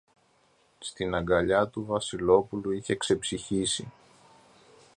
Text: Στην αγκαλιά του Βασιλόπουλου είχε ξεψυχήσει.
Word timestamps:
Στην 0.79 1.15
αγκαλιά 1.15 1.67
του 1.67 1.85
Βασιλόπουλου 1.85 2.71
είχε 2.71 2.95
ξεψυχήσει. 2.95 3.91